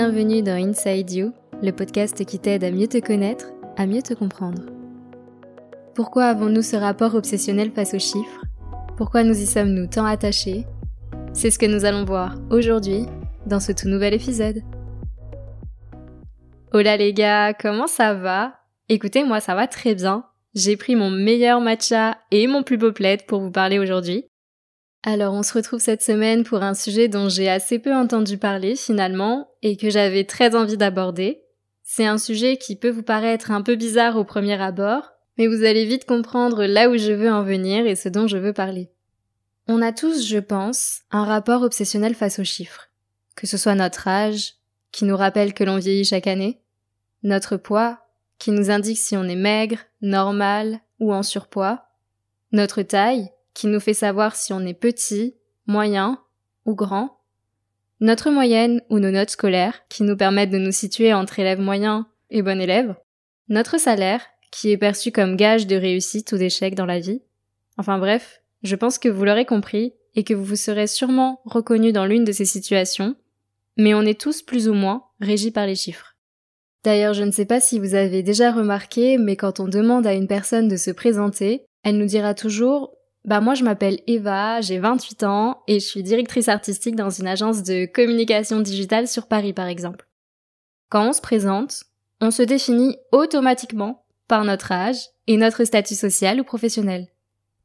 Bienvenue 0.00 0.42
dans 0.42 0.52
Inside 0.52 1.10
You, 1.10 1.32
le 1.60 1.72
podcast 1.72 2.24
qui 2.24 2.38
t'aide 2.38 2.62
à 2.62 2.70
mieux 2.70 2.86
te 2.86 3.04
connaître, 3.04 3.46
à 3.76 3.84
mieux 3.84 4.00
te 4.00 4.14
comprendre. 4.14 4.62
Pourquoi 5.96 6.26
avons-nous 6.26 6.62
ce 6.62 6.76
rapport 6.76 7.16
obsessionnel 7.16 7.72
face 7.72 7.94
aux 7.94 7.98
chiffres? 7.98 8.44
Pourquoi 8.96 9.24
nous 9.24 9.36
y 9.36 9.44
sommes-nous 9.44 9.88
tant 9.88 10.04
attachés? 10.04 10.66
C'est 11.32 11.50
ce 11.50 11.58
que 11.58 11.66
nous 11.66 11.84
allons 11.84 12.04
voir 12.04 12.36
aujourd'hui 12.48 13.06
dans 13.46 13.58
ce 13.58 13.72
tout 13.72 13.88
nouvel 13.88 14.14
épisode. 14.14 14.62
Hola 16.72 16.96
les 16.96 17.12
gars, 17.12 17.52
comment 17.52 17.88
ça 17.88 18.14
va? 18.14 18.54
Écoutez, 18.88 19.24
moi 19.24 19.40
ça 19.40 19.56
va 19.56 19.66
très 19.66 19.96
bien. 19.96 20.22
J'ai 20.54 20.76
pris 20.76 20.94
mon 20.94 21.10
meilleur 21.10 21.60
matcha 21.60 22.18
et 22.30 22.46
mon 22.46 22.62
plus 22.62 22.76
beau 22.76 22.92
plaid 22.92 23.26
pour 23.26 23.40
vous 23.40 23.50
parler 23.50 23.80
aujourd'hui. 23.80 24.26
Alors 25.04 25.34
on 25.34 25.42
se 25.42 25.54
retrouve 25.54 25.80
cette 25.80 26.02
semaine 26.02 26.44
pour 26.44 26.62
un 26.62 26.74
sujet 26.74 27.08
dont 27.08 27.28
j'ai 27.28 27.48
assez 27.48 27.78
peu 27.78 27.94
entendu 27.94 28.36
parler 28.36 28.74
finalement 28.74 29.48
et 29.62 29.76
que 29.76 29.90
j'avais 29.90 30.24
très 30.24 30.54
envie 30.54 30.76
d'aborder. 30.76 31.42
C'est 31.84 32.06
un 32.06 32.18
sujet 32.18 32.56
qui 32.56 32.76
peut 32.76 32.90
vous 32.90 33.02
paraître 33.02 33.50
un 33.50 33.62
peu 33.62 33.76
bizarre 33.76 34.16
au 34.16 34.24
premier 34.24 34.60
abord, 34.60 35.12
mais 35.38 35.46
vous 35.46 35.64
allez 35.64 35.84
vite 35.84 36.04
comprendre 36.04 36.64
là 36.64 36.90
où 36.90 36.98
je 36.98 37.12
veux 37.12 37.30
en 37.30 37.44
venir 37.44 37.86
et 37.86 37.96
ce 37.96 38.08
dont 38.08 38.26
je 38.26 38.36
veux 38.36 38.52
parler. 38.52 38.90
On 39.68 39.82
a 39.82 39.92
tous, 39.92 40.26
je 40.26 40.38
pense, 40.38 41.02
un 41.10 41.24
rapport 41.24 41.62
obsessionnel 41.62 42.14
face 42.14 42.38
aux 42.38 42.44
chiffres. 42.44 42.88
Que 43.36 43.46
ce 43.46 43.56
soit 43.56 43.74
notre 43.74 44.08
âge, 44.08 44.54
qui 44.92 45.04
nous 45.04 45.16
rappelle 45.16 45.54
que 45.54 45.64
l'on 45.64 45.78
vieillit 45.78 46.04
chaque 46.04 46.26
année, 46.26 46.60
notre 47.22 47.56
poids, 47.56 48.00
qui 48.38 48.50
nous 48.50 48.70
indique 48.70 48.98
si 48.98 49.16
on 49.16 49.24
est 49.24 49.36
maigre, 49.36 49.78
normal 50.00 50.80
ou 51.00 51.12
en 51.12 51.22
surpoids, 51.22 51.84
notre 52.52 52.82
taille, 52.82 53.30
qui 53.58 53.66
nous 53.66 53.80
fait 53.80 53.92
savoir 53.92 54.36
si 54.36 54.52
on 54.52 54.60
est 54.60 54.72
petit, 54.72 55.34
moyen 55.66 56.20
ou 56.64 56.76
grand, 56.76 57.18
notre 57.98 58.30
moyenne 58.30 58.82
ou 58.88 59.00
nos 59.00 59.10
notes 59.10 59.30
scolaires, 59.30 59.82
qui 59.88 60.04
nous 60.04 60.16
permettent 60.16 60.52
de 60.52 60.58
nous 60.58 60.70
situer 60.70 61.12
entre 61.12 61.40
élèves 61.40 61.58
moyens 61.58 62.04
et 62.30 62.42
bon 62.42 62.60
élève, 62.60 62.94
notre 63.48 63.80
salaire, 63.80 64.22
qui 64.52 64.70
est 64.70 64.76
perçu 64.76 65.10
comme 65.10 65.34
gage 65.34 65.66
de 65.66 65.74
réussite 65.74 66.30
ou 66.30 66.38
d'échec 66.38 66.76
dans 66.76 66.86
la 66.86 67.00
vie. 67.00 67.20
Enfin 67.78 67.98
bref, 67.98 68.42
je 68.62 68.76
pense 68.76 68.96
que 68.96 69.08
vous 69.08 69.24
l'aurez 69.24 69.44
compris 69.44 69.92
et 70.14 70.22
que 70.22 70.34
vous 70.34 70.44
vous 70.44 70.54
serez 70.54 70.86
sûrement 70.86 71.40
reconnu 71.44 71.90
dans 71.90 72.06
l'une 72.06 72.24
de 72.24 72.30
ces 72.30 72.44
situations, 72.44 73.16
mais 73.76 73.92
on 73.92 74.02
est 74.02 74.20
tous 74.20 74.40
plus 74.40 74.68
ou 74.68 74.74
moins 74.74 75.02
régis 75.20 75.50
par 75.50 75.66
les 75.66 75.74
chiffres. 75.74 76.14
D'ailleurs, 76.84 77.12
je 77.12 77.24
ne 77.24 77.32
sais 77.32 77.44
pas 77.44 77.60
si 77.60 77.80
vous 77.80 77.96
avez 77.96 78.22
déjà 78.22 78.52
remarqué, 78.52 79.18
mais 79.18 79.34
quand 79.34 79.58
on 79.58 79.66
demande 79.66 80.06
à 80.06 80.14
une 80.14 80.28
personne 80.28 80.68
de 80.68 80.76
se 80.76 80.92
présenter, 80.92 81.64
elle 81.82 81.98
nous 81.98 82.06
dira 82.06 82.34
toujours 82.34 82.97
bah 83.28 83.42
moi 83.42 83.52
je 83.52 83.62
m'appelle 83.62 84.00
Eva, 84.06 84.62
j'ai 84.62 84.78
28 84.78 85.22
ans 85.24 85.62
et 85.68 85.80
je 85.80 85.84
suis 85.84 86.02
directrice 86.02 86.48
artistique 86.48 86.96
dans 86.96 87.10
une 87.10 87.26
agence 87.26 87.62
de 87.62 87.84
communication 87.84 88.58
digitale 88.60 89.06
sur 89.06 89.26
Paris 89.26 89.52
par 89.52 89.66
exemple. 89.66 90.08
Quand 90.88 91.10
on 91.10 91.12
se 91.12 91.20
présente, 91.20 91.84
on 92.22 92.30
se 92.30 92.42
définit 92.42 92.96
automatiquement 93.12 94.06
par 94.28 94.44
notre 94.44 94.72
âge 94.72 94.96
et 95.26 95.36
notre 95.36 95.64
statut 95.64 95.94
social 95.94 96.40
ou 96.40 96.44
professionnel. 96.44 97.08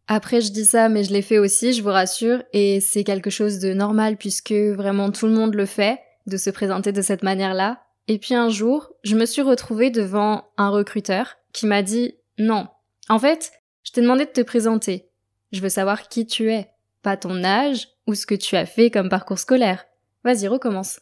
Après 0.10 0.42
je 0.42 0.52
dis 0.52 0.66
ça 0.66 0.90
mais 0.90 1.06
je 1.06 1.14
l'ai 1.14 1.22
fait 1.22 1.40
aussi, 1.40 1.72
je 1.72 1.82
vous 1.82 1.92
rassure, 1.92 2.44
et 2.52 2.82
c'est 2.82 3.06
quelque 3.06 3.30
chose 3.30 3.60
de 3.60 3.74
normal 3.74 4.18
puisque 4.18 4.52
vraiment 4.52 5.12
tout 5.12 5.28
le 5.28 5.34
monde 5.34 5.56
le 5.56 5.66
fait, 5.66 5.98
de 6.28 6.36
se 6.36 6.50
présenter 6.50 6.92
de 6.92 7.02
cette 7.02 7.24
manière-là. 7.24 7.84
Et 8.10 8.20
puis 8.20 8.36
un 8.36 8.50
jour, 8.50 8.90
je 9.06 9.16
me 9.16 9.26
suis 9.26 9.42
retrouvée 9.42 9.92
devant 9.92 10.44
un 10.58 10.72
recruteur 10.72 11.38
qui 11.54 11.68
m'a 11.68 11.84
dit 11.84 12.16
non. 12.38 12.68
En 13.08 13.18
fait, 13.18 13.54
je 13.84 13.94
t'ai 13.94 14.02
demandé 14.02 14.26
de 14.26 14.32
te 14.32 14.42
présenter. 14.42 15.10
Je 15.54 15.62
veux 15.62 15.70
savoir 15.70 16.10
qui 16.10 16.26
tu 16.26 16.52
es, 16.52 16.68
pas 17.04 17.16
ton 17.16 17.44
âge 17.44 17.88
ou 18.08 18.16
ce 18.16 18.26
que 18.26 18.36
tu 18.36 18.56
as 18.56 18.66
fait 18.66 18.90
comme 18.90 19.08
parcours 19.08 19.38
scolaire. 19.38 19.86
Vas-y, 20.24 20.48
recommence. 20.48 21.00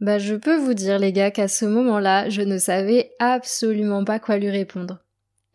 Bah, 0.00 0.18
je 0.18 0.36
peux 0.36 0.56
vous 0.56 0.72
dire, 0.72 1.00
les 1.00 1.12
gars, 1.12 1.32
qu'à 1.32 1.48
ce 1.48 1.64
moment-là, 1.64 2.28
je 2.28 2.42
ne 2.42 2.58
savais 2.58 3.12
absolument 3.18 4.04
pas 4.04 4.20
quoi 4.20 4.38
lui 4.38 4.50
répondre. 4.50 5.00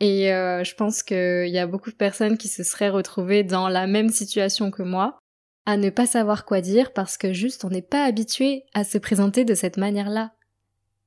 Et 0.01 0.31
euh, 0.33 0.63
je 0.65 0.75
pense 0.75 1.03
qu'il 1.03 1.47
y 1.47 1.57
a 1.57 1.67
beaucoup 1.67 1.89
de 1.89 1.95
personnes 1.95 2.37
qui 2.37 2.49
se 2.49 2.63
seraient 2.63 2.89
retrouvées 2.89 3.43
dans 3.43 3.69
la 3.69 3.87
même 3.87 4.09
situation 4.09 4.71
que 4.71 4.83
moi, 4.83 5.17
à 5.65 5.77
ne 5.77 5.89
pas 5.89 6.05
savoir 6.05 6.45
quoi 6.45 6.59
dire 6.61 6.93
parce 6.93 7.17
que 7.17 7.33
juste 7.33 7.65
on 7.65 7.69
n'est 7.69 7.81
pas 7.81 8.03
habitué 8.03 8.63
à 8.73 8.83
se 8.83 8.97
présenter 8.97 9.45
de 9.45 9.55
cette 9.55 9.77
manière-là. 9.77 10.33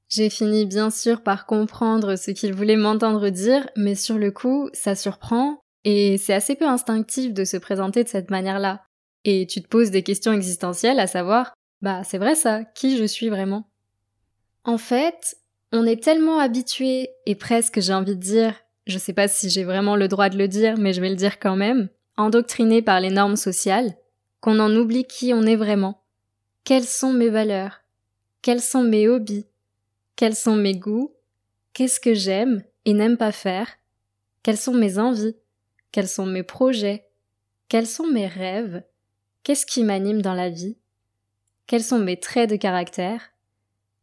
J'ai 0.09 0.28
fini 0.28 0.66
bien 0.66 0.91
sûr 0.91 1.22
par 1.22 1.47
comprendre 1.47 2.16
ce 2.16 2.30
qu'il 2.32 2.53
voulait 2.53 2.76
m'entendre 2.76 3.28
dire, 3.28 3.69
mais 3.76 3.94
sur 3.94 4.19
le 4.19 4.32
coup, 4.32 4.69
ça 4.72 4.97
surprend 4.97 5.59
et 5.84 6.18
c'est 6.18 6.34
assez 6.34 6.54
peu 6.54 6.66
instinctif 6.66 7.32
de 7.32 7.44
se 7.44 7.56
présenter 7.56 8.04
de 8.04 8.08
cette 8.08 8.30
manière-là. 8.30 8.82
Et 9.24 9.46
tu 9.46 9.62
te 9.62 9.68
poses 9.68 9.91
des 9.91 10.02
questions 10.02 10.32
existentielles 10.32 11.00
à 11.00 11.06
savoir, 11.06 11.52
bah 11.82 12.04
c'est 12.04 12.18
vrai 12.18 12.34
ça, 12.34 12.64
qui 12.64 12.96
je 12.96 13.04
suis 13.04 13.28
vraiment? 13.28 13.68
En 14.64 14.78
fait, 14.78 15.36
on 15.72 15.86
est 15.86 16.02
tellement 16.02 16.38
habitué, 16.38 17.10
et 17.26 17.34
presque 17.34 17.80
j'ai 17.80 17.94
envie 17.94 18.16
de 18.16 18.20
dire, 18.20 18.54
je 18.86 18.98
sais 18.98 19.12
pas 19.12 19.28
si 19.28 19.50
j'ai 19.50 19.64
vraiment 19.64 19.96
le 19.96 20.08
droit 20.08 20.28
de 20.28 20.38
le 20.38 20.48
dire, 20.48 20.76
mais 20.78 20.92
je 20.92 21.00
vais 21.00 21.10
le 21.10 21.16
dire 21.16 21.38
quand 21.38 21.56
même, 21.56 21.88
endoctriné 22.16 22.82
par 22.82 23.00
les 23.00 23.10
normes 23.10 23.36
sociales, 23.36 23.94
qu'on 24.41 24.58
en 24.58 24.74
oublie 24.74 25.04
qui 25.04 25.32
on 25.34 25.42
est 25.42 25.56
vraiment. 25.56 26.02
Quelles 26.64 26.84
sont 26.84 27.12
mes 27.12 27.28
valeurs? 27.28 27.82
Quels 28.42 28.60
sont 28.60 28.82
mes 28.82 29.08
hobbies? 29.08 29.47
Quels 30.16 30.34
sont 30.34 30.56
mes 30.56 30.74
goûts? 30.74 31.14
Qu'est-ce 31.72 32.00
que 32.00 32.14
j'aime 32.14 32.62
et 32.84 32.92
n'aime 32.92 33.16
pas 33.16 33.32
faire? 33.32 33.68
Quelles 34.42 34.56
sont 34.56 34.74
mes 34.74 34.98
envies? 34.98 35.36
Quels 35.92 36.08
sont 36.08 36.26
mes 36.26 36.42
projets? 36.42 37.06
Quels 37.68 37.86
sont 37.86 38.06
mes 38.06 38.26
rêves? 38.26 38.82
Qu'est-ce 39.42 39.66
qui 39.66 39.82
m'anime 39.82 40.22
dans 40.22 40.34
la 40.34 40.50
vie? 40.50 40.76
Quels 41.66 41.84
sont 41.84 41.98
mes 41.98 42.18
traits 42.18 42.50
de 42.50 42.56
caractère? 42.56 43.30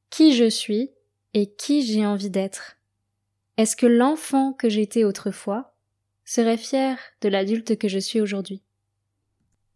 Qui 0.09 0.33
je 0.35 0.49
suis 0.49 0.91
et 1.33 1.53
qui 1.53 1.85
j'ai 1.85 2.05
envie 2.05 2.29
d'être? 2.29 2.77
Est-ce 3.57 3.75
que 3.75 3.85
l'enfant 3.85 4.53
que 4.53 4.69
j'étais 4.69 5.03
autrefois 5.03 5.75
serait 6.25 6.57
fier 6.57 6.97
de 7.21 7.29
l'adulte 7.29 7.77
que 7.77 7.87
je 7.87 7.99
suis 7.99 8.21
aujourd'hui? 8.21 8.61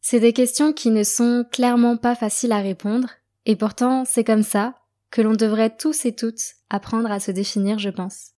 C'est 0.01 0.19
des 0.19 0.33
questions 0.33 0.73
qui 0.73 0.89
ne 0.89 1.03
sont 1.03 1.45
clairement 1.51 1.95
pas 1.95 2.15
faciles 2.15 2.51
à 2.51 2.61
répondre, 2.61 3.09
et 3.45 3.55
pourtant 3.55 4.03
c'est 4.03 4.23
comme 4.23 4.43
ça 4.43 4.75
que 5.11 5.21
l'on 5.21 5.33
devrait 5.33 5.75
tous 5.75 6.05
et 6.05 6.15
toutes 6.15 6.55
apprendre 6.69 7.11
à 7.11 7.19
se 7.19 7.31
définir, 7.31 7.77
je 7.79 7.89
pense. 7.89 8.31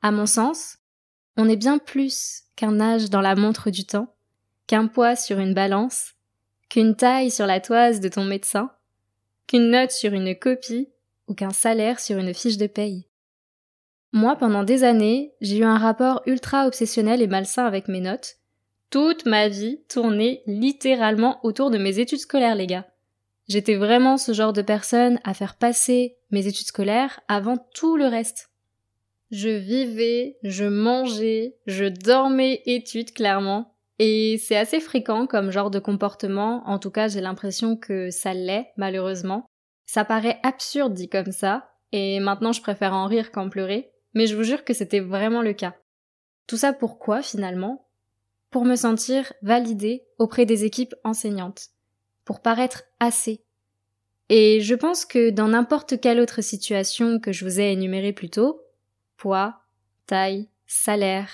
À 0.00 0.10
mon 0.10 0.26
sens, 0.26 0.77
on 1.38 1.48
est 1.48 1.56
bien 1.56 1.78
plus 1.78 2.42
qu'un 2.56 2.80
âge 2.80 3.10
dans 3.10 3.20
la 3.20 3.36
montre 3.36 3.70
du 3.70 3.84
temps, 3.84 4.12
qu'un 4.66 4.88
poids 4.88 5.14
sur 5.14 5.38
une 5.38 5.54
balance, 5.54 6.14
qu'une 6.68 6.96
taille 6.96 7.30
sur 7.30 7.46
la 7.46 7.60
toise 7.60 8.00
de 8.00 8.08
ton 8.08 8.24
médecin, 8.24 8.72
qu'une 9.46 9.70
note 9.70 9.92
sur 9.92 10.12
une 10.12 10.34
copie 10.36 10.88
ou 11.28 11.34
qu'un 11.34 11.50
salaire 11.50 12.00
sur 12.00 12.18
une 12.18 12.34
fiche 12.34 12.58
de 12.58 12.66
paye. 12.66 13.06
Moi, 14.12 14.34
pendant 14.34 14.64
des 14.64 14.82
années, 14.82 15.32
j'ai 15.40 15.58
eu 15.58 15.64
un 15.64 15.78
rapport 15.78 16.22
ultra 16.26 16.66
obsessionnel 16.66 17.22
et 17.22 17.28
malsain 17.28 17.64
avec 17.64 17.86
mes 17.86 18.00
notes. 18.00 18.38
Toute 18.90 19.24
ma 19.24 19.48
vie 19.48 19.80
tournait 19.88 20.42
littéralement 20.46 21.38
autour 21.44 21.70
de 21.70 21.78
mes 21.78 22.00
études 22.00 22.18
scolaires, 22.18 22.56
les 22.56 22.66
gars. 22.66 22.88
J'étais 23.46 23.76
vraiment 23.76 24.16
ce 24.16 24.32
genre 24.32 24.52
de 24.52 24.62
personne 24.62 25.20
à 25.22 25.34
faire 25.34 25.54
passer 25.54 26.16
mes 26.32 26.48
études 26.48 26.66
scolaires 26.66 27.20
avant 27.28 27.58
tout 27.74 27.96
le 27.96 28.06
reste. 28.06 28.50
Je 29.30 29.50
vivais, 29.50 30.38
je 30.42 30.64
mangeais, 30.64 31.56
je 31.66 31.84
dormais 31.84 32.62
études 32.66 33.12
clairement. 33.12 33.74
Et 33.98 34.38
c'est 34.38 34.56
assez 34.56 34.80
fréquent 34.80 35.26
comme 35.26 35.50
genre 35.50 35.70
de 35.70 35.80
comportement, 35.80 36.62
en 36.66 36.78
tout 36.78 36.90
cas 36.90 37.08
j'ai 37.08 37.20
l'impression 37.20 37.76
que 37.76 38.10
ça 38.10 38.32
l'est, 38.32 38.68
malheureusement. 38.76 39.46
Ça 39.86 40.04
paraît 40.04 40.38
absurde 40.42 40.94
dit 40.94 41.08
comme 41.08 41.32
ça, 41.32 41.70
et 41.92 42.20
maintenant 42.20 42.52
je 42.52 42.62
préfère 42.62 42.94
en 42.94 43.06
rire 43.06 43.32
qu'en 43.32 43.48
pleurer, 43.48 43.90
mais 44.14 44.26
je 44.26 44.36
vous 44.36 44.44
jure 44.44 44.64
que 44.64 44.74
c'était 44.74 45.00
vraiment 45.00 45.42
le 45.42 45.52
cas. 45.52 45.74
Tout 46.46 46.56
ça 46.56 46.72
pourquoi 46.72 47.22
finalement? 47.22 47.88
Pour 48.50 48.64
me 48.64 48.76
sentir 48.76 49.32
validée 49.42 50.06
auprès 50.18 50.46
des 50.46 50.64
équipes 50.64 50.94
enseignantes, 51.04 51.68
pour 52.24 52.40
paraître 52.40 52.84
assez. 53.00 53.42
Et 54.28 54.60
je 54.60 54.74
pense 54.74 55.04
que 55.04 55.30
dans 55.30 55.48
n'importe 55.48 56.00
quelle 56.00 56.20
autre 56.20 56.40
situation 56.40 57.18
que 57.18 57.32
je 57.32 57.44
vous 57.44 57.60
ai 57.60 57.72
énumérée 57.72 58.12
plus 58.12 58.30
tôt, 58.30 58.62
poids, 59.18 59.60
taille, 60.06 60.48
salaire, 60.66 61.28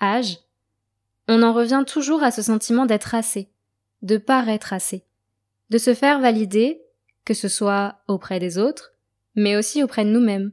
âge, 0.00 0.38
on 1.28 1.42
en 1.42 1.52
revient 1.52 1.84
toujours 1.86 2.22
à 2.22 2.30
ce 2.30 2.40
sentiment 2.40 2.86
d'être 2.86 3.14
assez, 3.14 3.50
de 4.02 4.16
paraître 4.16 4.72
assez, 4.72 5.04
de 5.68 5.76
se 5.76 5.92
faire 5.92 6.20
valider, 6.20 6.80
que 7.24 7.34
ce 7.34 7.48
soit 7.48 7.96
auprès 8.08 8.38
des 8.38 8.56
autres, 8.56 8.94
mais 9.34 9.56
aussi 9.56 9.82
auprès 9.82 10.04
de 10.04 10.10
nous-mêmes. 10.10 10.52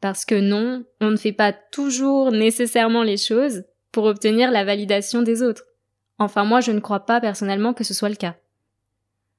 Parce 0.00 0.24
que 0.24 0.36
non, 0.36 0.84
on 1.00 1.10
ne 1.10 1.16
fait 1.16 1.32
pas 1.32 1.52
toujours 1.52 2.30
nécessairement 2.30 3.02
les 3.02 3.16
choses 3.16 3.64
pour 3.90 4.04
obtenir 4.04 4.50
la 4.50 4.64
validation 4.64 5.22
des 5.22 5.42
autres. 5.42 5.64
Enfin 6.18 6.44
moi 6.44 6.60
je 6.60 6.72
ne 6.72 6.80
crois 6.80 7.06
pas 7.06 7.20
personnellement 7.20 7.74
que 7.74 7.84
ce 7.84 7.94
soit 7.94 8.08
le 8.08 8.14
cas. 8.14 8.36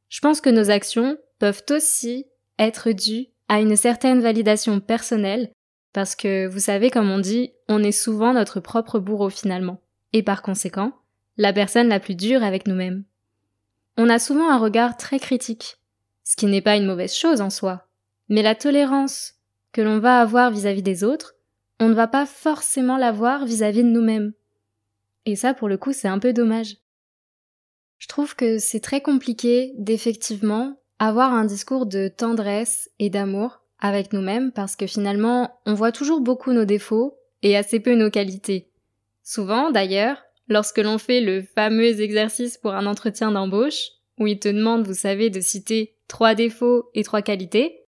Je 0.09 0.19
pense 0.21 0.41
que 0.41 0.49
nos 0.49 0.69
actions 0.69 1.17
peuvent 1.37 1.63
aussi 1.69 2.25
être 2.57 2.91
dues 2.91 3.27
à 3.47 3.61
une 3.61 3.75
certaine 3.75 4.21
validation 4.21 4.79
personnelle 4.79 5.51
parce 5.93 6.15
que, 6.15 6.47
vous 6.47 6.59
savez, 6.59 6.91
comme 6.91 7.09
on 7.09 7.19
dit, 7.19 7.51
on 7.67 7.83
est 7.83 7.91
souvent 7.91 8.33
notre 8.33 8.59
propre 8.59 8.99
bourreau 8.99 9.29
finalement. 9.29 9.81
Et 10.13 10.23
par 10.23 10.41
conséquent, 10.41 10.93
la 11.37 11.53
personne 11.53 11.87
la 11.87 11.99
plus 11.99 12.15
dure 12.15 12.43
avec 12.43 12.67
nous-mêmes. 12.67 13.03
On 13.97 14.09
a 14.09 14.19
souvent 14.19 14.49
un 14.49 14.57
regard 14.57 14.97
très 14.97 15.19
critique. 15.19 15.77
Ce 16.23 16.35
qui 16.35 16.45
n'est 16.45 16.61
pas 16.61 16.75
une 16.75 16.85
mauvaise 16.85 17.13
chose 17.13 17.41
en 17.41 17.49
soi. 17.49 17.87
Mais 18.27 18.41
la 18.41 18.55
tolérance 18.55 19.35
que 19.71 19.81
l'on 19.81 19.99
va 19.99 20.19
avoir 20.19 20.51
vis-à-vis 20.51 20.83
des 20.83 21.03
autres, 21.03 21.35
on 21.79 21.89
ne 21.89 21.93
va 21.93 22.07
pas 22.07 22.25
forcément 22.25 22.97
l'avoir 22.97 23.45
vis-à-vis 23.45 23.83
de 23.83 23.89
nous-mêmes. 23.89 24.33
Et 25.25 25.35
ça, 25.35 25.53
pour 25.53 25.67
le 25.67 25.77
coup, 25.77 25.93
c'est 25.93 26.07
un 26.07 26.19
peu 26.19 26.33
dommage. 26.33 26.77
Je 27.97 28.07
trouve 28.07 28.35
que 28.35 28.59
c'est 28.59 28.79
très 28.79 29.01
compliqué 29.01 29.73
d'effectivement 29.77 30.79
avoir 30.99 31.33
un 31.33 31.45
discours 31.45 31.85
de 31.85 32.07
tendresse 32.07 32.89
et 32.99 33.09
d'amour 33.09 33.61
avec 33.79 34.13
nous-mêmes 34.13 34.51
parce 34.51 34.75
que 34.75 34.87
finalement, 34.87 35.59
on 35.65 35.73
voit 35.73 35.91
toujours 35.91 36.21
beaucoup 36.21 36.53
nos 36.53 36.65
défauts 36.65 37.17
et 37.43 37.55
assez 37.55 37.79
peu 37.79 37.95
nos 37.95 38.09
qualités. 38.09 38.69
Souvent, 39.23 39.71
d'ailleurs, 39.71 40.21
lorsque 40.47 40.79
l'on 40.79 40.97
fait 40.97 41.21
le 41.21 41.41
fameux 41.41 42.01
exercice 42.01 42.57
pour 42.57 42.73
un 42.73 42.85
entretien 42.85 43.31
d'embauche, 43.31 43.89
où 44.19 44.27
il 44.27 44.39
te 44.39 44.49
demande, 44.49 44.85
vous 44.85 44.93
savez, 44.93 45.29
de 45.29 45.39
citer 45.39 45.95
trois 46.07 46.35
défauts 46.35 46.89
et 46.93 47.03
trois 47.03 47.21
qualités, 47.21 47.85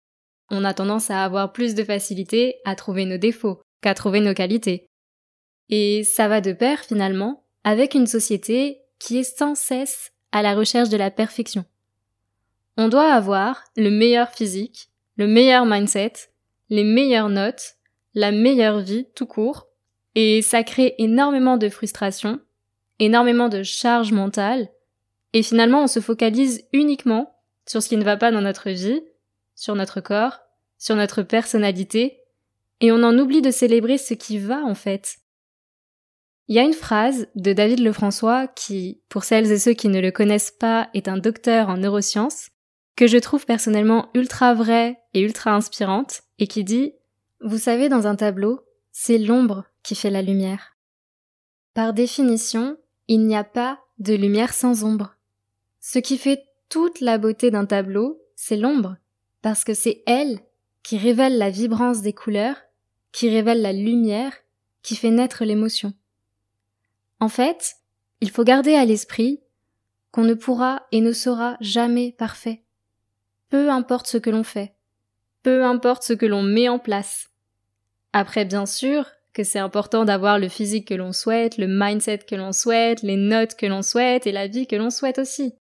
on 0.50 0.64
a 0.64 0.75
tendance 0.75 1.11
à 1.11 1.25
avoir 1.25 1.52
plus 1.52 1.75
de 1.75 1.85
facilité 1.85 2.56
à 2.64 2.75
trouver 2.75 3.05
nos 3.05 3.19
défauts 3.19 3.61
qu'à 3.81 3.94
trouver 3.94 4.20
nos 4.20 4.35
qualités. 4.35 4.87
Et 5.70 6.05
ça 6.05 6.29
va 6.29 6.40
de 6.40 6.52
pair, 6.52 6.81
finalement, 6.81 7.44
avec 7.64 7.94
une 7.94 8.06
société 8.06 8.81
qui 8.99 9.19
est 9.19 9.38
sans 9.38 9.55
cesse 9.55 10.12
à 10.32 10.43
la 10.43 10.55
recherche 10.55 10.88
de 10.88 10.96
la 10.96 11.11
perfection. 11.11 11.64
On 12.76 12.88
doit 12.88 13.12
avoir 13.12 13.64
le 13.76 13.90
meilleur 13.90 14.31
physique, 14.31 14.88
le 15.19 15.26
meilleur 15.26 15.67
mindset, 15.67 16.12
les 16.70 16.85
meilleures 16.85 17.29
notes, 17.29 17.75
la 18.15 18.31
meilleure 18.31 18.79
vie 18.79 19.06
tout 19.15 19.26
court, 19.26 19.67
et 20.15 20.43
ça 20.43 20.62
crée 20.62 20.94
énormément 20.99 21.56
de 21.59 21.69
frustration, 21.69 22.41
énormément 23.00 23.49
de 23.49 23.62
charge 23.62 24.12
mentale, 24.12 24.69
et 25.32 25.43
finalement 25.43 25.82
on 25.82 25.87
se 25.88 26.00
focalise 26.00 26.67
uniquement 26.73 27.37
sur 27.67 27.82
ce 27.82 27.88
qui 27.88 27.97
ne 27.97 28.05
va 28.05 28.17
pas 28.17 28.31
dans 28.31 28.41
notre 28.41 28.70
vie, 28.70 29.03
sur 29.56 29.75
notre 29.75 30.00
corps, 30.00 30.38
sur 30.79 30.94
notre 30.94 31.23
personnalité, 31.23 32.21
et 32.81 32.93
on 32.93 33.03
en 33.03 33.19
oublie 33.19 33.43
de 33.43 33.50
célébrer 33.50 33.99
ce 33.99 34.14
qui 34.14 34.38
va 34.38 34.64
en 34.64 34.76
fait. 34.76 35.17
Il 36.47 36.55
y 36.55 36.61
a 36.61 36.62
une 36.62 36.73
phrase 36.73 37.26
de 37.35 37.53
David 37.53 37.81
Lefrançois 37.81 38.47
qui, 38.47 39.03
pour 39.09 39.25
celles 39.25 39.50
et 39.50 39.59
ceux 39.59 39.75
qui 39.75 39.88
ne 39.88 40.00
le 40.00 40.12
connaissent 40.12 40.53
pas, 40.53 40.88
est 40.94 41.09
un 41.09 41.19
docteur 41.19 41.69
en 41.69 41.76
neurosciences, 41.76 42.50
que 42.99 43.06
je 43.06 43.19
trouve 43.19 43.47
personnellement 43.47 44.09
ultra 44.12 44.55
vraie 44.55 44.99
et 45.15 45.21
ultra 45.21 45.55
inspirante, 45.55 46.23
et 46.41 46.49
qui 46.49 46.65
dit 46.65 46.95
Vous 47.41 47.56
savez, 47.56 47.89
dans 47.89 48.09
un 48.09 48.17
tableau, 48.17 48.62
c'est 48.91 49.19
l'ombre 49.19 49.67
qui 49.85 49.95
fait 49.95 50.11
la 50.11 50.21
lumière. 50.21 50.77
Par 51.75 51.93
définition, 51.93 52.77
il 53.06 53.25
n'y 53.25 53.37
a 53.37 53.45
pas 53.45 53.79
de 54.00 54.15
lumière 54.15 54.53
sans 54.53 54.83
ombre. 54.83 55.15
Ce 55.79 56.00
qui 56.00 56.19
fait 56.19 56.43
toute 56.69 57.00
la 57.00 57.19
beauté 57.19 57.53
d'un 57.53 57.67
tableau, 57.67 58.21
c'est 58.35 58.56
l'ombre, 58.56 58.97
parce 59.43 59.62
que 59.62 59.75
c'est 59.75 60.03
elle 60.06 60.41
qui 60.83 60.99
révèle 60.99 61.39
la 61.39 61.50
vibrance 61.50 62.03
des 62.03 62.12
couleurs, 62.12 62.56
qui 63.12 63.31
révèle 63.31 63.62
la 63.62 63.73
lumière, 63.73 64.33
qui 64.83 64.97
fait 64.97 65.12
naître 65.12 65.45
l'émotion. 65.45 65.93
En 67.21 67.29
fait, 67.29 67.77
il 68.21 68.31
faut 68.33 68.43
garder 68.43 68.75
à 68.75 68.85
l'esprit 68.85 69.41
qu'on 70.11 70.25
ne 70.25 70.35
pourra 70.35 70.83
et 70.91 71.00
ne 71.00 71.12
sera 71.12 71.56
jamais 71.61 72.11
parfait. 72.11 72.65
Peu 73.49 73.71
importe 73.71 74.06
ce 74.06 74.19
que 74.19 74.31
l'on 74.31 74.45
fait, 74.45 74.75
peu 75.43 75.65
importe 75.65 76.03
ce 76.03 76.12
que 76.12 76.27
l'on 76.27 76.43
met 76.43 76.69
en 76.69 76.79
place. 76.79 77.31
Après, 78.12 78.45
bien 78.45 78.67
sûr, 78.67 79.06
que 79.33 79.45
c'est 79.45 79.59
important 79.59 80.05
d'avoir 80.05 80.39
le 80.39 80.49
physique 80.49 80.89
que 80.89 80.95
l'on 80.95 81.12
souhaite, 81.12 81.59
le 81.59 81.69
mindset 81.69 82.19
que 82.29 82.35
l'on 82.35 82.53
souhaite, 82.53 83.03
les 83.03 83.17
notes 83.17 83.55
que 83.55 83.67
l'on 83.67 83.83
souhaite 83.83 84.27
et 84.27 84.33
la 84.33 84.49
vie 84.49 84.67
que 84.67 84.77
l'on 84.77 84.91
souhaite 84.91 85.19
aussi. 85.19 85.55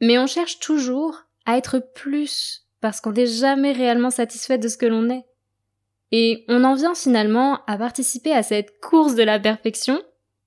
Mais 0.00 0.18
on 0.18 0.26
cherche 0.26 0.60
toujours 0.60 1.24
à 1.46 1.56
être 1.56 1.80
plus 1.80 2.66
parce 2.80 3.00
qu'on 3.00 3.12
n'est 3.12 3.26
jamais 3.26 3.72
réellement 3.72 4.10
satisfait 4.10 4.58
de 4.58 4.68
ce 4.68 4.76
que 4.76 4.86
l'on 4.86 5.10
est. 5.10 5.24
Et 6.12 6.44
on 6.48 6.62
en 6.62 6.74
vient 6.74 6.94
finalement 6.94 7.64
à 7.66 7.76
participer 7.76 8.32
à 8.32 8.42
cette 8.42 8.78
course 8.80 9.14
de 9.14 9.22
la 9.22 9.40
perfection 9.40 10.00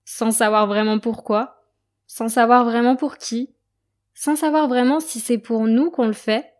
sans 0.05 0.31
savoir 0.31 0.65
vraiment 0.65 0.99
pourquoi, 0.99 1.61
sans 2.07 2.29
savoir 2.29 2.63
vraiment 2.63 2.95
pour 2.95 3.17
qui, 3.17 3.53
sans 4.19 4.35
savoir 4.35 4.67
vraiment 4.67 4.99
si 4.99 5.21
c'est 5.21 5.37
pour 5.37 5.61
nous 5.65 5.91
qu'on 5.91 6.05
le 6.05 6.11
fait, 6.11 6.51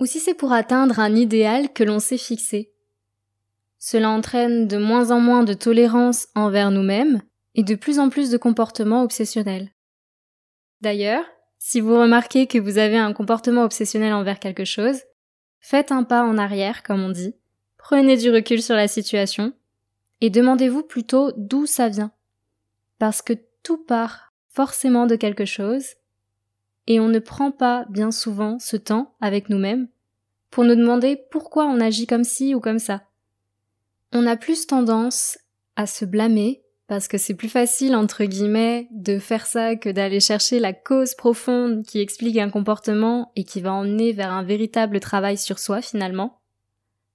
ou 0.00 0.06
si 0.06 0.18
c'est 0.18 0.34
pour 0.34 0.52
atteindre 0.52 0.98
un 0.98 1.14
idéal 1.14 1.72
que 1.72 1.84
l'on 1.84 2.00
s'est 2.00 2.18
fixé. 2.18 2.72
Cela 3.78 4.10
entraîne 4.10 4.66
de 4.66 4.78
moins 4.78 5.12
en 5.12 5.20
moins 5.20 5.44
de 5.44 5.54
tolérance 5.54 6.26
envers 6.34 6.72
nous-mêmes 6.72 7.22
et 7.54 7.62
de 7.62 7.76
plus 7.76 8.00
en 8.00 8.08
plus 8.08 8.30
de 8.30 8.36
comportements 8.36 9.04
obsessionnels. 9.04 9.70
D'ailleurs, 10.80 11.24
si 11.60 11.80
vous 11.80 11.96
remarquez 11.96 12.48
que 12.48 12.58
vous 12.58 12.78
avez 12.78 12.98
un 12.98 13.12
comportement 13.12 13.62
obsessionnel 13.62 14.12
envers 14.12 14.40
quelque 14.40 14.64
chose, 14.64 15.02
faites 15.60 15.92
un 15.92 16.02
pas 16.02 16.24
en 16.24 16.36
arrière, 16.36 16.82
comme 16.82 17.04
on 17.04 17.10
dit, 17.10 17.36
prenez 17.76 18.16
du 18.16 18.28
recul 18.28 18.60
sur 18.60 18.74
la 18.74 18.88
situation, 18.88 19.52
et 20.20 20.30
demandez-vous 20.30 20.82
plutôt 20.82 21.30
d'où 21.36 21.64
ça 21.66 21.88
vient 21.88 22.10
parce 22.98 23.22
que 23.22 23.34
tout 23.62 23.78
part 23.78 24.32
forcément 24.48 25.06
de 25.06 25.14
quelque 25.14 25.44
chose, 25.44 25.84
et 26.86 27.00
on 27.00 27.08
ne 27.08 27.18
prend 27.18 27.50
pas 27.50 27.86
bien 27.88 28.10
souvent 28.10 28.58
ce 28.58 28.76
temps 28.76 29.14
avec 29.20 29.48
nous-mêmes 29.48 29.88
pour 30.50 30.64
nous 30.64 30.74
demander 30.74 31.18
pourquoi 31.30 31.66
on 31.66 31.80
agit 31.80 32.06
comme 32.06 32.24
ci 32.24 32.54
ou 32.54 32.60
comme 32.60 32.78
ça. 32.78 33.02
On 34.12 34.26
a 34.26 34.36
plus 34.36 34.66
tendance 34.66 35.38
à 35.76 35.86
se 35.86 36.04
blâmer 36.04 36.62
parce 36.86 37.08
que 37.08 37.18
c'est 37.18 37.34
plus 37.34 37.48
facile 37.48 37.96
entre 37.96 38.24
guillemets 38.24 38.88
de 38.92 39.18
faire 39.18 39.46
ça 39.46 39.74
que 39.74 39.88
d'aller 39.88 40.20
chercher 40.20 40.60
la 40.60 40.72
cause 40.72 41.14
profonde 41.14 41.82
qui 41.84 42.00
explique 42.00 42.38
un 42.38 42.50
comportement 42.50 43.32
et 43.36 43.44
qui 43.44 43.60
va 43.60 43.72
emmener 43.72 44.12
vers 44.12 44.32
un 44.32 44.42
véritable 44.42 45.00
travail 45.00 45.38
sur 45.38 45.58
soi 45.58 45.80
finalement. 45.80 46.40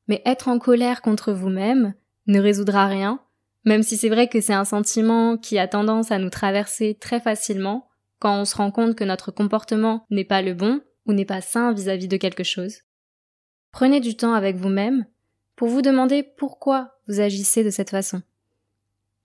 Mais 0.08 0.22
être 0.26 0.48
en 0.48 0.60
colère 0.60 1.02
contre 1.02 1.32
vous-même 1.32 1.94
ne 2.28 2.40
résoudra 2.40 2.88
rien 2.88 3.22
même 3.66 3.84
si 3.84 3.98
c'est 3.98 4.10
vrai 4.10 4.28
que 4.28 4.42
c'est 4.42 4.54
un 4.54 4.66
sentiment 4.66 5.38
qui 5.38 5.60
a 5.60 5.68
tendance 5.68 6.12
à 6.12 6.20
nous 6.20 6.30
traverser 6.30 6.98
très 7.00 7.20
facilement 7.20 7.89
quand 8.20 8.40
on 8.40 8.46
se 8.46 8.56
rend 8.56 8.72
compte 8.72 8.96
que 8.96 9.04
notre 9.04 9.32
comportement 9.32 10.06
n'est 10.10 10.26
pas 10.26 10.42
le 10.42 10.54
bon 10.54 10.82
ou 11.06 11.14
n'est 11.14 11.26
pas 11.26 11.42
sain 11.42 11.74
vis-à-vis 11.74 12.08
de 12.08 12.18
quelque 12.18 12.44
chose. 12.44 12.80
Prenez 13.72 14.00
du 14.00 14.16
temps 14.16 14.34
avec 14.34 14.56
vous-même 14.56 15.06
pour 15.56 15.68
vous 15.68 15.82
demander 15.82 16.24
pourquoi 16.24 17.00
vous 17.08 17.20
agissez 17.20 17.64
de 17.64 17.70
cette 17.70 17.90
façon. 17.90 18.22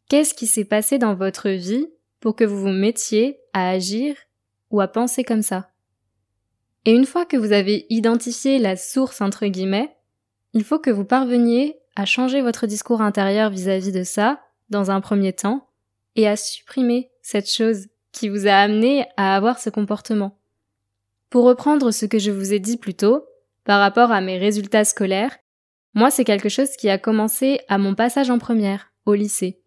Qu'est-ce 0.08 0.34
qui 0.34 0.46
s'est 0.46 0.64
passé 0.64 0.98
dans 0.98 1.14
votre 1.14 1.50
vie 1.50 1.88
pour 2.20 2.36
que 2.36 2.44
vous 2.44 2.60
vous 2.60 2.68
mettiez 2.68 3.40
à 3.52 3.70
agir 3.70 4.16
ou 4.70 4.80
à 4.80 4.88
penser 4.88 5.24
comme 5.24 5.42
ça? 5.42 5.70
Et 6.84 6.92
une 6.92 7.06
fois 7.06 7.24
que 7.24 7.36
vous 7.36 7.52
avez 7.52 7.86
identifié 7.88 8.58
la 8.58 8.76
source 8.76 9.20
entre 9.20 9.46
guillemets, 9.46 9.96
il 10.52 10.64
faut 10.64 10.78
que 10.78 10.90
vous 10.90 11.04
parveniez 11.04 11.78
à 11.96 12.04
changer 12.04 12.42
votre 12.42 12.66
discours 12.66 13.00
intérieur 13.00 13.50
vis-à-vis 13.50 13.92
de 13.92 14.02
ça, 14.02 14.40
dans 14.68 14.90
un 14.90 15.00
premier 15.00 15.32
temps, 15.32 15.68
et 16.16 16.28
à 16.28 16.36
supprimer 16.36 17.10
cette 17.22 17.50
chose 17.50 17.86
qui 18.14 18.28
vous 18.28 18.46
a 18.46 18.52
amené 18.52 19.06
à 19.16 19.36
avoir 19.36 19.58
ce 19.58 19.68
comportement. 19.68 20.38
Pour 21.28 21.44
reprendre 21.44 21.90
ce 21.90 22.06
que 22.06 22.18
je 22.18 22.30
vous 22.30 22.52
ai 22.52 22.60
dit 22.60 22.78
plus 22.78 22.94
tôt, 22.94 23.26
par 23.64 23.80
rapport 23.80 24.12
à 24.12 24.20
mes 24.20 24.38
résultats 24.38 24.84
scolaires, 24.84 25.36
moi 25.92 26.10
c'est 26.10 26.24
quelque 26.24 26.48
chose 26.48 26.70
qui 26.78 26.88
a 26.88 26.98
commencé 26.98 27.60
à 27.68 27.76
mon 27.76 27.94
passage 27.94 28.30
en 28.30 28.38
première, 28.38 28.92
au 29.04 29.14
lycée. 29.14 29.60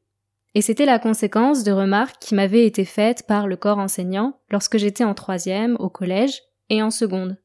Et 0.55 0.61
c'était 0.61 0.85
la 0.85 0.97
conséquence 0.97 1.63
de 1.63 1.71
remarques 1.71 2.19
qui 2.19 2.33
m'avaient 2.33 2.65
été 2.65 2.85
faites 2.85 3.27
par 3.27 3.47
le 3.47 3.57
corps 3.57 3.77
enseignant 3.77 4.39
lorsque 4.49 4.77
j'étais 4.77 5.03
en 5.03 5.13
troisième, 5.13 5.75
au 5.79 5.89
collège, 5.89 6.41
et 6.69 6.81
en 6.81 6.89
seconde. 6.89 7.37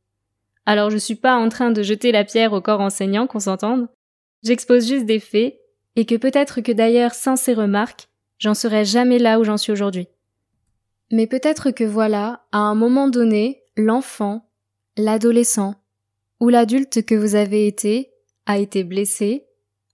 Alors 0.65 0.91
je 0.91 0.97
suis 0.97 1.17
pas 1.17 1.37
en 1.37 1.49
train 1.49 1.71
de 1.71 1.83
jeter 1.83 2.13
la 2.13 2.25
pierre 2.25 2.53
au 2.53 2.61
corps 2.61 2.81
enseignant, 2.81 3.27
qu'on 3.27 3.41
s'entende, 3.41 3.89
J'expose 4.43 4.89
juste 4.89 5.07
des 5.07 5.21
faits, 5.21 5.57
et 5.95 6.05
que 6.05 6.17
peut-être 6.17 6.63
que 6.63 6.73
d'ailleurs 6.73 7.15
sans 7.15 7.37
ces 7.37 7.55
remarques, 7.55 8.09
j'en 8.39 8.55
serais 8.55 8.85
jamais 8.85 9.19
là 9.19 9.39
où 9.39 9.45
j'en 9.45 9.57
suis 9.57 9.73
aujourd'hui. 9.73 10.09
Mais 11.13 11.27
peut-être 11.27 11.71
que 11.71 11.85
voilà, 11.85 12.45
à 12.51 12.59
un 12.59 12.75
moment 12.75 13.07
donné, 13.07 13.63
l'enfant, 13.77 14.49
l'adolescent, 14.97 15.75
ou 16.41 16.49
l'adulte 16.49 17.05
que 17.05 17.15
vous 17.15 17.35
avez 17.35 17.67
été, 17.69 18.11
a 18.47 18.59
été 18.59 18.83
blessé, 18.83 19.47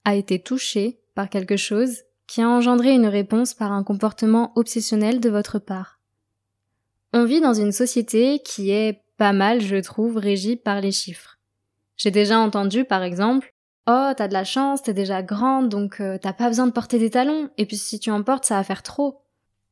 a 0.04 0.14
été 0.14 0.38
touché 0.38 1.00
par 1.14 1.28
quelque 1.28 1.56
chose 1.56 2.04
qui 2.26 2.40
a 2.40 2.48
engendré 2.48 2.92
une 2.94 3.06
réponse 3.06 3.52
par 3.52 3.72
un 3.72 3.82
comportement 3.82 4.52
obsessionnel 4.54 5.20
de 5.20 5.28
votre 5.28 5.58
part. 5.58 6.00
On 7.12 7.24
vit 7.24 7.40
dans 7.40 7.54
une 7.54 7.72
société 7.72 8.40
qui 8.44 8.70
est 8.70 9.02
pas 9.16 9.32
mal, 9.32 9.60
je 9.60 9.76
trouve, 9.76 10.16
régie 10.16 10.56
par 10.56 10.80
les 10.80 10.92
chiffres. 10.92 11.38
J'ai 11.96 12.12
déjà 12.12 12.38
entendu, 12.38 12.84
par 12.84 13.02
exemple, 13.02 13.54
Oh, 13.90 14.12
t'as 14.14 14.28
de 14.28 14.34
la 14.34 14.44
chance, 14.44 14.82
t'es 14.82 14.92
déjà 14.92 15.22
grande, 15.22 15.70
donc 15.70 16.00
euh, 16.00 16.18
t'as 16.20 16.34
pas 16.34 16.48
besoin 16.48 16.66
de 16.66 16.72
porter 16.72 16.98
des 16.98 17.08
talons, 17.08 17.48
et 17.56 17.64
puis 17.64 17.78
si 17.78 17.98
tu 17.98 18.10
en 18.10 18.22
portes, 18.22 18.44
ça 18.44 18.56
va 18.56 18.62
faire 18.62 18.82
trop. 18.82 19.22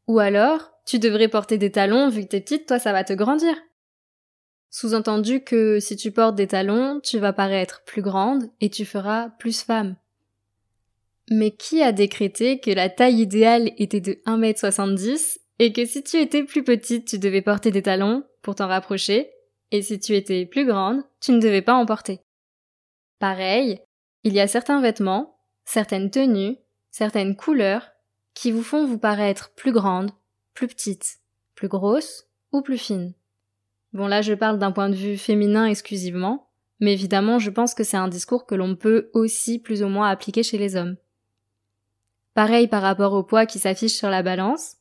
Ou 0.07 0.19
alors, 0.19 0.73
tu 0.85 0.99
devrais 0.99 1.29
porter 1.29 1.59
des 1.59 1.73
talons, 1.73 2.09
vu 2.09 2.23
que 2.23 2.29
t'es 2.29 2.41
petite, 2.41 2.67
toi 2.67 2.79
ça 2.79 2.93
va 2.93 3.05
te 3.05 3.13
grandir. 3.13 3.57
Sous-entendu 4.71 5.43
que 5.43 5.81
si 5.81 5.97
tu 5.97 6.13
portes 6.13 6.37
des 6.37 6.47
talons, 6.47 7.01
tu 7.03 7.19
vas 7.19 7.33
paraître 7.33 7.83
plus 7.85 8.03
grande 8.03 8.51
et 8.61 8.71
tu 8.71 8.85
feras 8.85 9.31
plus 9.39 9.63
femme. 9.63 9.97
Mais 11.31 11.51
qui 11.51 11.83
a 11.83 11.93
décrété 11.93 12.61
que 12.61 12.71
la 12.71 12.89
taille 12.89 13.21
idéale 13.21 13.73
était 13.79 14.01
de 14.01 14.13
1m70 14.27 15.39
et 15.59 15.73
que 15.73 15.85
si 15.87 16.05
tu 16.05 16.19
étais 16.19 16.45
plus 16.45 16.63
petite, 16.63 17.09
tu 17.09 17.19
devais 17.19 17.43
porter 17.43 17.71
des 17.71 17.83
talons 17.83 18.25
pour 18.43 18.55
t'en 18.55 18.69
rapprocher, 18.69 19.31
et 19.73 19.83
si 19.83 19.99
tu 19.99 20.15
étais 20.15 20.47
plus 20.47 20.67
grande, 20.67 21.03
tu 21.21 21.33
ne 21.33 21.41
devais 21.41 21.63
pas 21.63 21.75
en 21.75 21.87
porter? 21.87 22.21
Pareil, 23.19 23.81
il 24.23 24.35
y 24.35 24.41
a 24.41 24.47
certains 24.47 24.81
vêtements, 24.81 25.39
certaines 25.65 26.11
tenues, 26.11 26.59
certaines 26.91 27.35
couleurs 27.35 27.89
qui 28.37 28.53
vous 28.53 28.63
font 28.63 28.85
vous 28.85 28.99
paraître 28.99 29.51
plus 29.57 29.73
grande, 29.73 30.11
plus 30.53 30.69
petite, 30.69 31.21
plus 31.55 31.69
grosse 31.69 32.29
ou 32.53 32.61
plus 32.61 32.77
fine. 32.77 33.15
Bon 33.95 34.07
là 34.07 34.21
je 34.21 34.35
parle 34.35 34.59
d'un 34.59 34.73
point 34.73 34.91
de 34.91 34.95
vue 34.95 35.17
féminin 35.17 35.65
exclusivement, 35.65 36.51
mais 36.79 36.93
évidemment 36.93 37.39
je 37.39 37.51
pense 37.51 37.73
que 37.73 37.83
c'est 37.83 37.97
un 37.97 38.09
discours 38.09 38.45
que 38.45 38.55
l'on 38.55 38.77
peut 38.77 39.11
aussi 39.15 39.59
plus 39.59 39.83
ou 39.83 39.89
moins 39.89 40.11
appliquer 40.11 40.43
chez 40.43 40.59
les 40.59 40.77
hommes. 40.77 40.97
Pareil 42.35 42.69
par 42.69 42.83
rapport 42.83 43.15
au 43.15 43.23
poids 43.23 43.47
qui 43.47 43.59
s'affiche 43.59 43.95
sur 43.95 44.11
la 44.11 44.23
balance. 44.23 44.77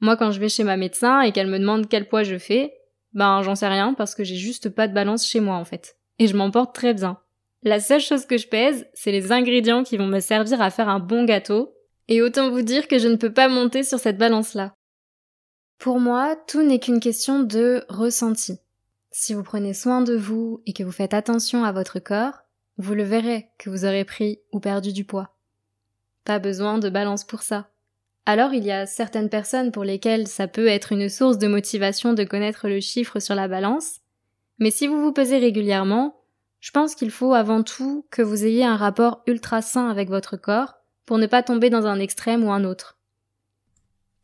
Moi 0.00 0.16
quand 0.16 0.30
je 0.30 0.40
vais 0.40 0.48
chez 0.48 0.64
ma 0.64 0.78
médecin 0.78 1.20
et 1.20 1.32
qu'elle 1.32 1.48
me 1.48 1.58
demande 1.58 1.90
quel 1.90 2.08
poids 2.08 2.22
je 2.22 2.38
fais, 2.38 2.72
ben 3.12 3.42
j'en 3.42 3.54
sais 3.54 3.68
rien 3.68 3.92
parce 3.92 4.14
que 4.14 4.24
j'ai 4.24 4.36
juste 4.36 4.70
pas 4.70 4.88
de 4.88 4.94
balance 4.94 5.26
chez 5.26 5.40
moi 5.40 5.56
en 5.56 5.66
fait. 5.66 5.98
Et 6.18 6.28
je 6.28 6.36
m'en 6.36 6.50
porte 6.50 6.74
très 6.74 6.94
bien. 6.94 7.18
La 7.62 7.78
seule 7.78 8.00
chose 8.00 8.24
que 8.24 8.38
je 8.38 8.48
pèse, 8.48 8.86
c'est 8.94 9.12
les 9.12 9.32
ingrédients 9.32 9.84
qui 9.84 9.98
vont 9.98 10.06
me 10.06 10.20
servir 10.20 10.62
à 10.62 10.70
faire 10.70 10.88
un 10.88 11.00
bon 11.00 11.24
gâteau, 11.24 11.75
et 12.08 12.22
autant 12.22 12.50
vous 12.50 12.62
dire 12.62 12.88
que 12.88 12.98
je 12.98 13.08
ne 13.08 13.16
peux 13.16 13.32
pas 13.32 13.48
monter 13.48 13.82
sur 13.82 13.98
cette 13.98 14.18
balance-là. 14.18 14.74
Pour 15.78 16.00
moi, 16.00 16.36
tout 16.46 16.62
n'est 16.62 16.78
qu'une 16.78 17.00
question 17.00 17.40
de 17.40 17.84
ressenti. 17.88 18.58
Si 19.10 19.34
vous 19.34 19.42
prenez 19.42 19.74
soin 19.74 20.02
de 20.02 20.14
vous 20.14 20.62
et 20.66 20.72
que 20.72 20.82
vous 20.82 20.92
faites 20.92 21.14
attention 21.14 21.64
à 21.64 21.72
votre 21.72 21.98
corps, 21.98 22.42
vous 22.78 22.94
le 22.94 23.02
verrez 23.02 23.48
que 23.58 23.70
vous 23.70 23.84
aurez 23.84 24.04
pris 24.04 24.40
ou 24.52 24.60
perdu 24.60 24.92
du 24.92 25.04
poids. 25.04 25.36
Pas 26.24 26.38
besoin 26.38 26.78
de 26.78 26.90
balance 26.90 27.24
pour 27.24 27.42
ça. 27.42 27.70
Alors 28.26 28.52
il 28.52 28.64
y 28.64 28.72
a 28.72 28.86
certaines 28.86 29.30
personnes 29.30 29.70
pour 29.70 29.84
lesquelles 29.84 30.26
ça 30.26 30.48
peut 30.48 30.66
être 30.66 30.92
une 30.92 31.08
source 31.08 31.38
de 31.38 31.46
motivation 31.46 32.12
de 32.12 32.24
connaître 32.24 32.68
le 32.68 32.80
chiffre 32.80 33.20
sur 33.20 33.34
la 33.34 33.48
balance, 33.48 34.00
mais 34.58 34.70
si 34.70 34.86
vous 34.86 35.00
vous 35.00 35.12
pesez 35.12 35.38
régulièrement, 35.38 36.20
je 36.60 36.72
pense 36.72 36.94
qu'il 36.94 37.10
faut 37.10 37.34
avant 37.34 37.62
tout 37.62 38.06
que 38.10 38.22
vous 38.22 38.44
ayez 38.44 38.64
un 38.64 38.76
rapport 38.76 39.22
ultra 39.26 39.62
sain 39.62 39.88
avec 39.88 40.08
votre 40.08 40.36
corps 40.36 40.75
pour 41.06 41.18
ne 41.18 41.26
pas 41.26 41.42
tomber 41.42 41.70
dans 41.70 41.86
un 41.86 41.98
extrême 42.00 42.44
ou 42.44 42.52
un 42.52 42.64
autre. 42.64 42.98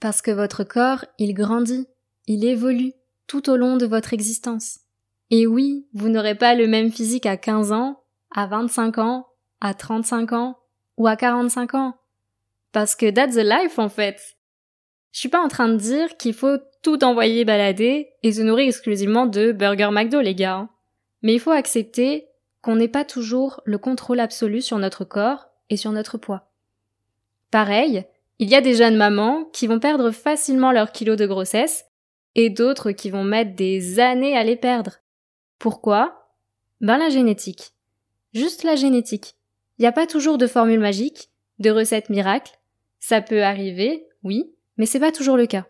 Parce 0.01 0.21
que 0.21 0.33
votre 0.33 0.65
corps, 0.65 1.05
il 1.19 1.33
grandit, 1.33 1.87
il 2.27 2.45
évolue 2.45 2.93
tout 3.27 3.49
au 3.49 3.57
long 3.57 3.77
de 3.77 3.87
votre 3.87 4.13
existence. 4.13 4.81
Et 5.31 5.47
oui, 5.47 5.87
vous 5.95 6.09
n'aurez 6.09 6.35
pas 6.35 6.55
le 6.55 6.67
même 6.67 6.93
physique 6.93 7.25
à 7.25 7.37
15 7.37 7.73
ans, 7.73 8.03
à 8.35 8.47
25 8.47 8.99
ans, 8.99 9.29
à 9.61 9.75
35 9.75 10.33
ans 10.33 10.59
ou 10.99 11.07
à 11.07 11.17
45 11.17 11.75
ans. 11.75 11.97
Parce 12.73 12.97
que 12.97 13.11
that's 13.11 13.35
the 13.35 13.39
life 13.39 13.79
en 13.79 13.89
fait. 13.89 14.37
Je 15.13 15.21
suis 15.21 15.29
pas 15.29 15.43
en 15.43 15.49
train 15.49 15.69
de 15.69 15.77
dire 15.77 16.17
qu'il 16.17 16.35
faut 16.35 16.59
tout 16.83 17.05
envoyer 17.05 17.45
balader 17.45 18.11
et 18.23 18.33
se 18.33 18.43
nourrir 18.43 18.67
exclusivement 18.67 19.27
de 19.27 19.53
burger 19.53 19.91
McDo 19.93 20.21
les 20.21 20.35
gars. 20.35 20.57
Hein. 20.57 20.71
Mais 21.23 21.35
il 21.35 21.41
faut 21.41 21.51
accepter 21.51 22.27
qu'on 22.61 22.77
n'ait 22.77 22.89
pas 22.89 23.05
toujours 23.05 23.61
le 23.65 23.79
contrôle 23.79 24.21
absolu 24.21 24.61
sur 24.61 24.79
notre 24.79 25.05
corps 25.05 25.47
et 25.71 25.77
sur 25.77 25.93
notre 25.93 26.19
poids. 26.19 26.52
Pareil, 27.53 28.07
il 28.39 28.49
y 28.49 28.55
a 28.55 28.63
des 28.63 28.75
jeunes 28.75 28.97
mamans 28.97 29.45
qui 29.53 29.67
vont 29.67 29.79
perdre 29.79 30.11
facilement 30.11 30.73
leurs 30.73 30.91
kilos 30.91 31.19
de 31.19 31.27
grossesse 31.27 31.85
et 32.35 32.49
d'autres 32.49 32.93
qui 32.93 33.11
vont 33.11 33.25
mettre 33.25 33.55
des 33.55 34.01
années 34.01 34.39
à 34.39 34.43
les 34.43 34.57
perdre. 34.57 35.01
Pourquoi? 35.59 36.31
Ben 36.81 36.97
la 36.97 37.11
génétique. 37.11 37.73
Juste 38.33 38.63
la 38.63 38.75
génétique. 38.75 39.35
Il 39.77 39.83
n'y 39.83 39.87
a 39.87 39.93
pas 39.93 40.07
toujours 40.07 40.39
de 40.39 40.47
formule 40.47 40.81
magique, 40.81 41.29
de 41.59 41.71
recette 41.71 42.09
miracle. 42.09 42.59
Ça 43.01 43.21
peut 43.21 43.43
arriver, 43.43 44.07
oui, 44.25 44.55
mais 44.79 44.87
c'est 44.87 44.99
pas 44.99 45.13
toujours 45.13 45.37
le 45.37 45.47
cas. 45.47 45.67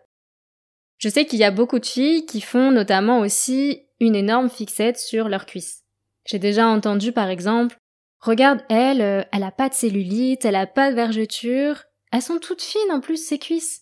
Je 0.99 1.09
sais 1.09 1.25
qu'il 1.25 1.39
y 1.39 1.43
a 1.43 1.51
beaucoup 1.51 1.79
de 1.79 1.85
filles 1.85 2.25
qui 2.25 2.39
font 2.39 2.71
notamment 2.71 3.19
aussi 3.19 3.81
une 3.99 4.15
énorme 4.15 4.49
fixette 4.49 4.97
sur 4.97 5.27
leurs 5.27 5.45
cuisses. 5.45 5.83
J'ai 6.25 6.39
déjà 6.39 6.65
entendu 6.65 7.11
par 7.11 7.27
exemple 7.27 7.75
Regarde 8.23 8.61
elle, 8.69 9.01
euh, 9.01 9.21
elle 9.33 9.43
a 9.43 9.51
pas 9.51 9.67
de 9.67 9.73
cellulite, 9.73 10.45
elle 10.45 10.55
a 10.55 10.65
pas 10.65 10.89
de 10.89 10.95
vergeture, 10.95 11.83
elles 12.13 12.21
sont 12.21 12.39
toutes 12.39 12.61
fines 12.61 12.91
en 12.91 13.01
plus 13.01 13.17
ses 13.17 13.37
cuisses. 13.37 13.81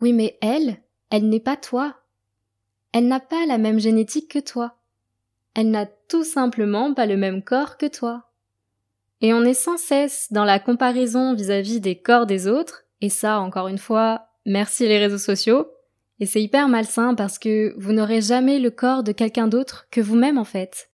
Oui 0.00 0.12
mais 0.12 0.36
elle, 0.42 0.78
elle 1.10 1.28
n'est 1.28 1.38
pas 1.38 1.56
toi. 1.56 1.94
Elle 2.92 3.06
n'a 3.06 3.20
pas 3.20 3.46
la 3.46 3.56
même 3.56 3.78
génétique 3.78 4.28
que 4.28 4.40
toi. 4.40 4.74
Elle 5.54 5.70
n'a 5.70 5.86
tout 5.86 6.24
simplement 6.24 6.92
pas 6.94 7.06
le 7.06 7.16
même 7.16 7.44
corps 7.44 7.76
que 7.76 7.86
toi. 7.86 8.24
Et 9.20 9.32
on 9.32 9.44
est 9.44 9.54
sans 9.54 9.76
cesse 9.76 10.32
dans 10.32 10.44
la 10.44 10.58
comparaison 10.58 11.32
vis-à-vis 11.32 11.78
-vis 11.78 11.80
des 11.80 12.02
corps 12.02 12.26
des 12.26 12.48
autres, 12.48 12.86
et 13.00 13.08
ça, 13.08 13.38
encore 13.38 13.68
une 13.68 13.78
fois, 13.78 14.30
merci 14.46 14.88
les 14.88 14.98
réseaux 14.98 15.16
sociaux, 15.16 15.68
et 16.18 16.26
c'est 16.26 16.42
hyper 16.42 16.66
malsain 16.66 17.14
parce 17.14 17.38
que 17.38 17.72
vous 17.78 17.92
n'aurez 17.92 18.20
jamais 18.20 18.58
le 18.58 18.72
corps 18.72 19.04
de 19.04 19.12
quelqu'un 19.12 19.46
d'autre 19.46 19.86
que 19.92 20.00
vous-même 20.00 20.38
en 20.38 20.44
fait. 20.44 20.87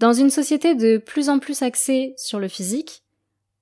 Dans 0.00 0.14
une 0.14 0.30
société 0.30 0.74
de 0.74 0.96
plus 0.96 1.28
en 1.28 1.38
plus 1.38 1.60
axée 1.60 2.14
sur 2.16 2.40
le 2.40 2.48
physique, 2.48 3.02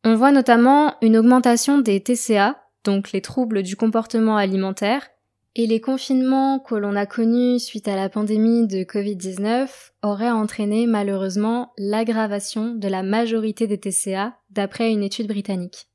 on 0.04 0.14
voit 0.14 0.30
notamment 0.30 0.94
une 1.02 1.16
augmentation 1.16 1.78
des 1.78 2.00
TCA, 2.00 2.62
donc 2.84 3.10
les 3.10 3.20
troubles 3.20 3.64
du 3.64 3.74
comportement 3.74 4.36
alimentaire, 4.36 5.08
et 5.56 5.66
les 5.66 5.80
confinements 5.80 6.60
que 6.60 6.76
l'on 6.76 6.94
a 6.94 7.06
connus 7.06 7.58
suite 7.58 7.88
à 7.88 7.96
la 7.96 8.08
pandémie 8.08 8.68
de 8.68 8.84
Covid-19 8.84 9.68
auraient 10.04 10.30
entraîné 10.30 10.86
malheureusement 10.86 11.72
l'aggravation 11.76 12.72
de 12.72 12.86
la 12.86 13.02
majorité 13.02 13.66
des 13.66 13.80
TCA 13.80 14.36
d'après 14.50 14.92
une 14.92 15.02
étude 15.02 15.26
britannique. 15.26 15.88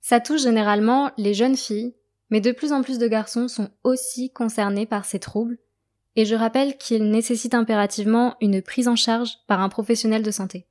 Ça 0.00 0.18
touche 0.18 0.44
généralement 0.44 1.10
les 1.18 1.34
jeunes 1.34 1.58
filles, 1.58 1.94
mais 2.30 2.40
de 2.40 2.52
plus 2.52 2.72
en 2.72 2.80
plus 2.80 2.98
de 2.98 3.06
garçons 3.06 3.48
sont 3.48 3.68
aussi 3.84 4.30
concernés 4.30 4.86
par 4.86 5.04
ces 5.04 5.18
troubles 5.18 5.58
et 6.18 6.24
je 6.24 6.34
rappelle 6.34 6.76
qu'il 6.76 7.12
nécessite 7.12 7.54
impérativement 7.54 8.34
une 8.40 8.60
prise 8.60 8.88
en 8.88 8.96
charge 8.96 9.38
par 9.46 9.60
un 9.60 9.68
professionnel 9.68 10.24
de 10.24 10.32
santé. 10.32 10.66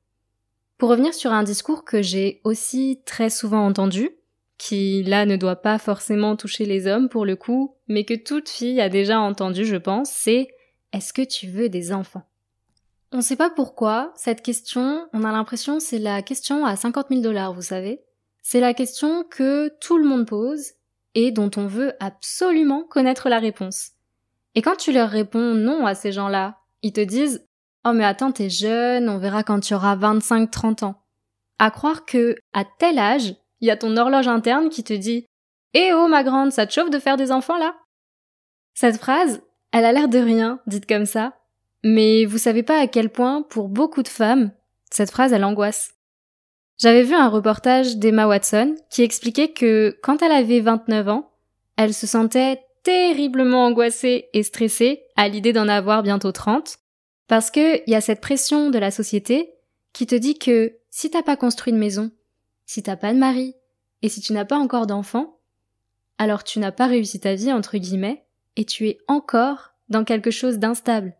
Pour 0.77 0.89
revenir 0.89 1.13
sur 1.13 1.31
un 1.31 1.43
discours 1.43 1.85
que 1.85 2.01
j'ai 2.01 2.41
aussi 2.43 2.99
très 3.05 3.29
souvent 3.29 3.65
entendu, 3.65 4.09
qui 4.57 5.03
là 5.03 5.25
ne 5.25 5.37
doit 5.37 5.55
pas 5.55 5.79
forcément 5.79 6.35
toucher 6.35 6.65
les 6.65 6.85
hommes 6.85 7.07
pour 7.07 7.25
le 7.25 7.37
coup, 7.37 7.75
mais 7.87 8.03
que 8.03 8.13
toute 8.13 8.49
fille 8.49 8.81
a 8.81 8.89
déjà 8.89 9.21
entendu, 9.21 9.63
je 9.63 9.77
pense, 9.77 10.11
c'est 10.11 10.49
est-ce 10.91 11.13
que 11.13 11.21
tu 11.21 11.47
veux 11.47 11.69
des 11.69 11.93
enfants? 11.93 12.23
On 13.13 13.17
ne 13.17 13.21
sait 13.21 13.37
pas 13.37 13.49
pourquoi, 13.49 14.11
cette 14.17 14.41
question, 14.41 15.07
on 15.13 15.23
a 15.23 15.31
l'impression 15.31 15.79
c'est 15.79 15.97
la 15.97 16.21
question 16.23 16.65
à 16.65 16.75
50 16.75 17.07
000 17.07 17.21
dollars, 17.21 17.53
vous 17.53 17.61
savez. 17.61 18.01
C'est 18.43 18.59
la 18.59 18.73
question 18.73 19.23
que 19.23 19.71
tout 19.79 19.97
le 19.97 20.05
monde 20.05 20.27
pose 20.27 20.73
et 21.15 21.31
dont 21.31 21.51
on 21.55 21.67
veut 21.67 21.93
absolument 22.01 22.83
connaître 22.83 23.29
la 23.29 23.39
réponse. 23.39 23.91
Et 24.57 24.63
quand 24.63 24.75
tu 24.75 24.91
leur 24.91 25.11
réponds 25.11 25.53
non 25.53 25.85
à 25.85 25.93
ces 25.93 26.11
gens-là, 26.11 26.57
ils 26.81 26.91
te 26.91 26.99
disent 26.99 27.45
Oh 27.85 27.93
mais 27.93 28.03
attends, 28.03 28.31
t'es 28.31 28.49
jeune, 28.49 29.07
on 29.07 29.19
verra 29.19 29.43
quand 29.43 29.59
tu 29.59 29.75
auras 29.75 29.95
25-30 29.95 30.83
ans. 30.83 31.03
À 31.59 31.69
croire 31.69 32.05
que, 32.05 32.35
à 32.53 32.63
tel 32.65 32.97
âge, 32.97 33.35
il 33.61 33.67
y 33.67 33.69
a 33.69 33.77
ton 33.77 33.95
horloge 33.95 34.27
interne 34.27 34.69
qui 34.69 34.83
te 34.83 34.93
dit 34.93 35.27
Eh 35.75 35.93
oh 35.93 36.07
ma 36.07 36.23
grande, 36.23 36.51
ça 36.51 36.65
te 36.65 36.73
chauffe 36.73 36.89
de 36.89 36.97
faire 36.97 37.17
des 37.17 37.31
enfants 37.31 37.59
là? 37.59 37.75
Cette 38.73 38.97
phrase, 38.97 39.43
elle 39.71 39.85
a 39.85 39.91
l'air 39.91 40.09
de 40.09 40.17
rien, 40.17 40.59
dite 40.65 40.87
comme 40.87 41.05
ça, 41.05 41.33
mais 41.83 42.25
vous 42.25 42.39
savez 42.39 42.63
pas 42.63 42.79
à 42.79 42.87
quel 42.87 43.11
point, 43.11 43.43
pour 43.43 43.69
beaucoup 43.69 44.01
de 44.01 44.07
femmes, 44.07 44.49
cette 44.89 45.11
phrase 45.11 45.33
elle 45.33 45.45
angoisse. 45.45 45.93
J'avais 46.79 47.03
vu 47.03 47.13
un 47.13 47.29
reportage 47.29 47.97
d'Emma 47.97 48.25
Watson 48.25 48.75
qui 48.89 49.03
expliquait 49.03 49.53
que 49.53 49.99
quand 50.01 50.23
elle 50.23 50.31
avait 50.31 50.61
29 50.61 51.09
ans, 51.09 51.31
elle 51.75 51.93
se 51.93 52.07
sentait 52.07 52.59
terriblement 52.88 53.65
angoissée 53.65 54.29
et 54.32 54.44
stressée 54.44 55.03
à 55.17 55.27
l'idée 55.27 55.51
d'en 55.51 55.67
avoir 55.67 56.03
bientôt 56.03 56.32
30, 56.32 56.77
parce 57.27 57.51
qu'il 57.51 57.84
y 57.86 57.96
a 57.96 58.00
cette 58.00 58.22
pression 58.22 58.70
de 58.70 58.79
la 58.79 58.91
société 58.91 59.56
qui 59.91 60.08
te 60.08 60.15
dit 60.15 60.39
que 60.39 60.77
si 60.89 61.12
t'as 61.12 61.22
pas 61.22 61.36
construit 61.36 61.74
de 61.74 61.77
maison, 61.77 62.12
si 62.65 62.82
t'as 62.82 62.96
pas 62.96 63.12
de 63.12 63.17
mari, 63.17 63.56
et 64.03 64.08
si 64.08 64.22
tu 64.22 64.32
n'as 64.32 64.46
pas 64.46 64.56
encore 64.56 64.88
d'enfant, 64.88 65.38
alors 66.17 66.46
tu 66.46 66.60
n'as 66.60 66.72
pas 66.72 66.88
réussi 66.88 67.20
ta 67.20 67.36
vie, 67.36 67.51
entre 67.51 67.77
guillemets, 67.77 68.24
et 68.56 68.63
tu 68.63 68.88
es 68.88 69.00
encore 69.10 69.74
dans 69.89 70.06
quelque 70.06 70.32
chose 70.32 70.58
d'instable. 70.58 71.13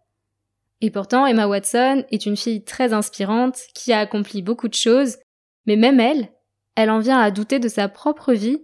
Et 0.80 0.90
pourtant, 0.90 1.28
Emma 1.28 1.50
Watson 1.50 2.06
est 2.12 2.26
une 2.26 2.38
fille 2.38 2.64
très 2.64 2.94
inspirante 2.94 3.60
qui 3.74 3.92
a 3.92 4.00
accompli 4.00 4.42
beaucoup 4.42 4.70
de 4.70 4.74
choses, 4.74 5.18
mais 5.66 5.76
même 5.76 6.00
elle, 6.00 6.30
elle 6.76 6.92
en 6.92 7.00
vient 7.00 7.20
à 7.20 7.30
douter 7.30 7.60
de 7.60 7.68
sa 7.68 7.90
propre 7.90 8.32
vie, 8.32 8.64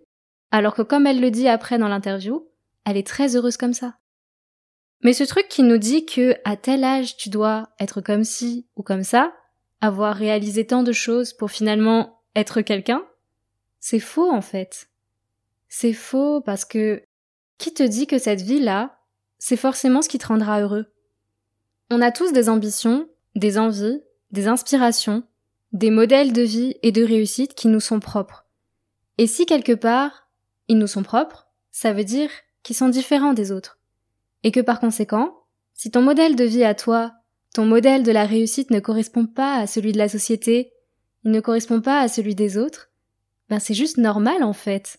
alors 0.52 0.74
que 0.74 0.84
comme 0.84 1.06
elle 1.06 1.20
le 1.20 1.32
dit 1.32 1.50
après 1.50 1.78
dans 1.78 1.90
l'interview, 1.90 2.48
elle 2.86 2.98
est 2.98 3.08
très 3.08 3.36
heureuse 3.36 3.58
comme 3.58 3.74
ça. 3.74 3.98
Mais 5.02 5.14
ce 5.14 5.24
truc 5.24 5.48
qui 5.50 5.64
nous 5.64 5.78
dit 5.78 6.06
que 6.06 6.36
à 6.46 6.56
tel 6.56 6.84
âge 6.84 7.18
tu 7.18 7.30
dois 7.30 7.70
être 7.80 8.02
comme 8.02 8.24
ci 8.24 8.68
ou 8.76 8.84
comme 8.84 9.04
ça, 9.04 9.34
avoir 9.82 10.16
réalisé 10.16 10.66
tant 10.66 10.84
de 10.84 10.94
choses 10.94 11.34
pour 11.34 11.52
finalement 11.52 12.22
être 12.36 12.62
quelqu'un, 12.62 13.04
c'est 13.80 14.00
faux 14.00 14.32
en 14.32 14.42
fait. 14.42 14.90
C'est 15.68 15.94
faux 15.94 16.42
parce 16.42 16.66
que 16.66 17.04
qui 17.58 17.74
te 17.74 17.84
dit 17.84 18.08
que 18.08 18.18
cette 18.18 18.42
vie-là, 18.42 18.98
c'est 19.40 19.58
forcément 19.58 20.02
ce 20.02 20.10
qui 20.10 20.18
te 20.18 20.28
rendra 20.28 20.62
heureux? 20.62 20.86
On 21.90 22.02
a 22.02 22.12
tous 22.12 22.32
des 22.32 22.48
ambitions, 22.48 23.10
des 23.36 23.58
envies, 23.58 24.02
des 24.32 24.48
inspirations, 24.48 25.24
des 25.74 25.92
modèles 25.92 26.34
de 26.34 26.42
vie 26.42 26.76
et 26.82 26.92
de 26.92 27.04
réussite 27.04 27.56
qui 27.56 27.68
nous 27.68 27.80
sont 27.80 28.00
propres. 28.00 28.46
Et 29.18 29.28
si 29.28 29.46
quelque 29.46 29.74
part, 29.74 30.30
ils 30.68 30.78
nous 30.78 30.88
sont 30.88 31.04
propres, 31.04 31.48
ça 31.72 31.94
veut 31.94 32.04
dire 32.04 32.30
qui 32.64 32.74
sont 32.74 32.90
différents 32.90 33.34
des 33.34 33.52
autres. 33.52 33.80
Et 34.44 34.52
que 34.52 34.60
par 34.60 34.80
conséquent, 34.80 35.44
si 35.74 35.92
ton 35.92 36.02
modèle 36.02 36.36
de 36.36 36.44
vie 36.44 36.64
à 36.64 36.76
toi 36.76 37.14
ton 37.54 37.66
modèle 37.66 38.02
de 38.02 38.12
la 38.12 38.26
réussite 38.26 38.72
ne 38.72 38.80
correspond 38.80 39.28
pas 39.28 39.58
à 39.58 39.68
celui 39.68 39.92
de 39.92 40.00
la 40.00 40.10
société, 40.10 40.74
il 41.24 41.32
ne 41.32 41.40
correspond 41.40 41.82
pas 41.82 42.02
à 42.02 42.08
celui 42.08 42.34
des 42.34 42.58
autres, 42.58 42.90
ben 43.50 43.60
c'est 43.60 43.76
juste 43.76 43.98
normal 43.98 44.44
en 44.44 44.54
fait. 44.54 44.98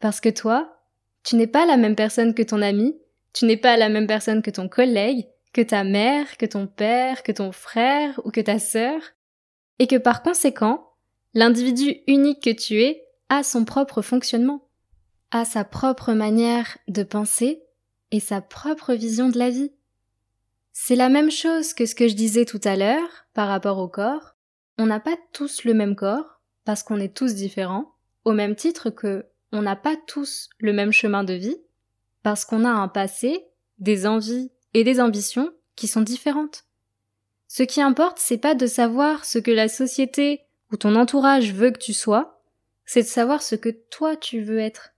Parce 0.00 0.20
que 0.20 0.28
toi, 0.28 0.82
tu 1.24 1.36
n'es 1.36 1.46
pas 1.46 1.64
la 1.64 1.78
même 1.78 1.96
personne 1.96 2.34
que 2.34 2.42
ton 2.42 2.60
ami, 2.60 2.94
tu 3.32 3.46
n'es 3.46 3.56
pas 3.56 3.78
la 3.78 3.88
même 3.88 4.06
personne 4.06 4.42
que 4.42 4.50
ton 4.50 4.68
collègue, 4.68 5.26
que 5.54 5.62
ta 5.62 5.82
mère, 5.82 6.36
que 6.36 6.44
ton 6.44 6.66
père, 6.66 7.22
que 7.22 7.32
ton 7.32 7.52
frère 7.52 8.20
ou 8.24 8.30
que 8.30 8.42
ta 8.42 8.58
sœur, 8.58 9.00
et 9.78 9.86
que 9.86 9.96
par 9.96 10.22
conséquent, 10.22 10.90
l'individu 11.32 12.02
unique 12.06 12.42
que 12.42 12.50
tu 12.50 12.82
es 12.82 13.02
a 13.30 13.42
son 13.42 13.64
propre 13.64 14.02
fonctionnement, 14.02 14.63
sa 15.44 15.64
propre 15.64 16.12
manière 16.12 16.78
de 16.86 17.02
penser 17.02 17.64
et 18.12 18.20
sa 18.20 18.40
propre 18.40 18.94
vision 18.94 19.28
de 19.28 19.38
la 19.38 19.50
vie. 19.50 19.72
C'est 20.72 20.94
la 20.94 21.08
même 21.08 21.32
chose 21.32 21.74
que 21.74 21.86
ce 21.86 21.96
que 21.96 22.06
je 22.06 22.14
disais 22.14 22.44
tout 22.44 22.60
à 22.62 22.76
l'heure 22.76 23.26
par 23.34 23.48
rapport 23.48 23.78
au 23.78 23.88
corps. 23.88 24.36
On 24.78 24.86
n'a 24.86 25.00
pas 25.00 25.16
tous 25.32 25.64
le 25.64 25.74
même 25.74 25.96
corps 25.96 26.40
parce 26.64 26.84
qu'on 26.84 27.00
est 27.00 27.16
tous 27.16 27.34
différents, 27.34 27.96
au 28.24 28.32
même 28.32 28.54
titre 28.54 28.90
que 28.90 29.26
on 29.50 29.62
n'a 29.62 29.74
pas 29.74 29.96
tous 30.06 30.50
le 30.58 30.72
même 30.72 30.92
chemin 30.92 31.24
de 31.24 31.34
vie 31.34 31.56
parce 32.22 32.44
qu'on 32.44 32.64
a 32.64 32.70
un 32.70 32.88
passé, 32.88 33.44
des 33.78 34.06
envies 34.06 34.52
et 34.72 34.84
des 34.84 35.00
ambitions 35.00 35.52
qui 35.74 35.88
sont 35.88 36.00
différentes. 36.00 36.64
Ce 37.48 37.62
qui 37.62 37.82
importe, 37.82 38.18
c'est 38.18 38.38
pas 38.38 38.54
de 38.54 38.66
savoir 38.66 39.24
ce 39.24 39.38
que 39.38 39.50
la 39.50 39.68
société 39.68 40.42
ou 40.72 40.76
ton 40.76 40.96
entourage 40.96 41.52
veut 41.52 41.70
que 41.70 41.78
tu 41.78 41.92
sois, 41.92 42.40
c'est 42.86 43.02
de 43.02 43.08
savoir 43.08 43.42
ce 43.42 43.54
que 43.54 43.68
toi 43.68 44.16
tu 44.16 44.40
veux 44.40 44.58
être. 44.58 44.93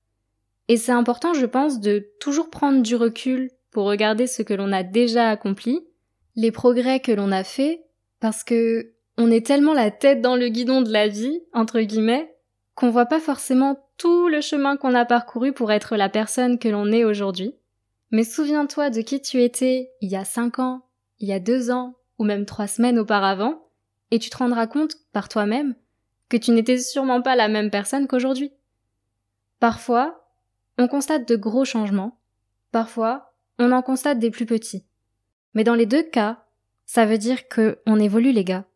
Et 0.69 0.77
c'est 0.77 0.93
important, 0.93 1.35
je 1.35 1.47
pense, 1.47 1.81
de 1.81 2.11
toujours 2.21 2.51
prendre 2.51 2.83
du 2.83 2.97
recul 2.97 3.51
pour 3.71 3.85
regarder 3.85 4.27
ce 4.27 4.43
que 4.43 4.55
l'on 4.55 4.73
a 4.73 4.83
déjà 4.83 5.31
accompli, 5.31 5.87
les 6.35 6.51
progrès 6.51 7.01
que 7.01 7.13
l'on 7.13 7.33
a 7.33 7.45
faits, 7.45 7.81
parce 8.21 8.43
que 8.43 8.93
on 9.19 9.31
est 9.31 9.47
tellement 9.47 9.73
la 9.73 9.91
tête 9.91 10.21
dans 10.21 10.37
le 10.37 10.49
guidon 10.49 10.83
de 10.83 10.93
la 10.93 11.09
vie, 11.09 11.41
entre 11.53 11.81
guillemets, 11.81 12.37
qu'on 12.75 12.91
voit 12.91 13.07
pas 13.07 13.21
forcément 13.21 13.79
tout 13.97 14.29
le 14.29 14.41
chemin 14.41 14.77
qu'on 14.77 14.95
a 14.95 15.07
parcouru 15.07 15.53
pour 15.53 15.73
être 15.73 15.97
la 15.97 16.09
personne 16.09 16.59
que 16.59 16.69
l'on 16.69 16.93
est 16.93 17.05
aujourd'hui. 17.05 17.55
Mais 18.11 18.25
souviens-toi 18.25 18.91
de 18.91 19.01
qui 19.01 19.23
tu 19.23 19.43
étais 19.43 19.91
il 20.01 20.11
y 20.11 20.17
a 20.17 20.25
cinq 20.25 20.59
ans, 20.59 20.83
il 21.19 21.29
y 21.29 21.33
a 21.33 21.41
deux 21.41 21.71
ans, 21.71 21.95
ou 22.19 22.25
même 22.25 22.45
trois 22.45 22.67
semaines 22.67 22.99
auparavant, 22.99 23.69
et 24.11 24.19
tu 24.19 24.31
te 24.31 24.37
rendras 24.37 24.67
compte 24.67 24.97
par 25.13 25.29
toi-même 25.29 25.75
que 26.29 26.37
tu 26.37 26.51
n'étais 26.51 26.79
sûrement 26.79 27.23
pas 27.23 27.37
la 27.37 27.49
même 27.49 27.71
personne 27.71 28.07
qu'aujourd'hui. 28.07 28.53
Parfois, 29.61 30.26
on 30.79 30.89
constate 30.89 31.27
de 31.29 31.37
gros 31.37 31.65
changements, 31.65 32.19
parfois, 32.71 33.35
on 33.59 33.73
en 33.73 33.83
constate 33.83 34.19
des 34.19 34.31
plus 34.31 34.47
petits. 34.47 34.85
Mais 35.55 35.65
dans 35.65 35.75
les 35.75 35.87
deux 35.87 36.03
cas, 36.03 36.45
ça 36.85 37.07
veut 37.07 37.19
dire 37.19 37.49
que 37.49 37.81
on 37.87 37.99
évolue 37.99 38.33
les 38.33 38.45
gars. 38.45 38.67